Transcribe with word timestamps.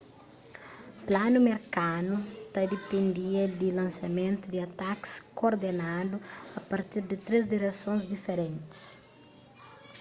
planu 1.05 1.37
merkanu 1.47 2.15
ta 2.53 2.61
dipendia 2.73 3.43
di 3.61 3.69
lansamentu 3.79 4.45
di 4.49 4.59
atakis 4.67 5.13
kordenadu 5.39 6.15
a 6.59 6.61
partir 6.71 7.01
di 7.11 7.15
três 7.25 7.43
diresons 7.51 8.01
diferentis 8.13 8.79